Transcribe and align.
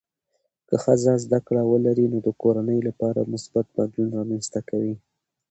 که 0.67 0.75
ښځه 0.83 1.13
زده 1.23 1.39
کړه 1.47 1.61
ولري، 1.71 2.05
نو 2.11 2.17
د 2.27 2.29
کورنۍ 2.41 2.79
لپاره 2.87 3.29
مثبت 3.33 3.65
بدلون 3.77 4.09
رامنځته 4.17 4.59
کېږي. 4.69 4.95